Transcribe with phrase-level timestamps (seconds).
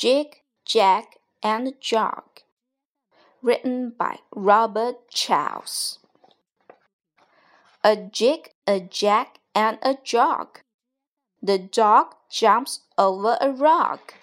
[0.00, 1.04] Jig, Jag,
[1.42, 2.40] and Jog.
[3.42, 5.98] Written by Robert Charles.
[7.84, 10.60] A jig, a jack, and a jog.
[11.42, 14.14] The dog jumps over a rock.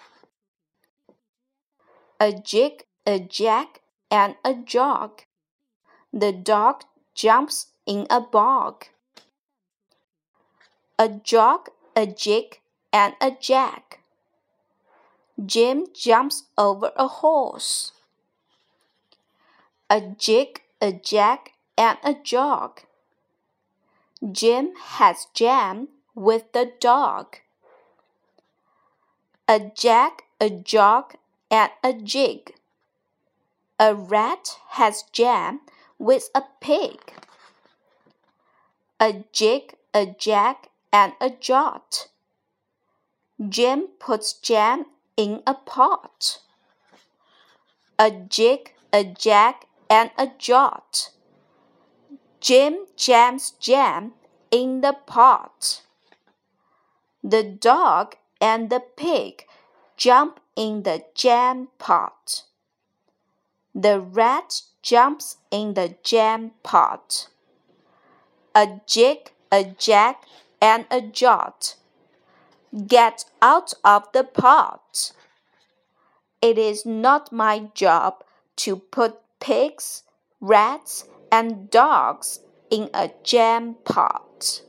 [2.18, 5.22] A jig, a jack, and a jog.
[6.12, 6.82] The dog
[7.14, 8.86] jumps in a bog.
[10.98, 12.58] A jog, a jig,
[12.92, 13.97] and a jack.
[15.44, 17.92] Jim jumps over a horse.
[19.88, 22.80] A jig, a jack, and a jog.
[24.32, 27.36] Jim has jam with the dog.
[29.46, 31.14] A jack, a jog,
[31.50, 32.54] and a jig.
[33.78, 35.60] A rat has jam
[35.98, 37.12] with a pig.
[38.98, 42.08] A jig, a jack, and a jot.
[43.48, 44.86] Jim puts jam
[45.18, 46.38] in a pot.
[47.98, 51.10] A jig, a jack, and a jot.
[52.40, 54.12] Jim jams jam
[54.52, 55.82] in the pot.
[57.22, 59.44] The dog and the pig
[59.96, 62.44] jump in the jam pot.
[63.74, 67.28] The rat jumps in the jam pot.
[68.54, 70.24] A jig, a jack,
[70.60, 71.74] and a jot.
[72.86, 75.12] Get out of the pot.
[76.48, 78.24] It is not my job
[78.64, 80.04] to put pigs,
[80.40, 82.40] rats, and dogs
[82.70, 84.62] in a jam pot.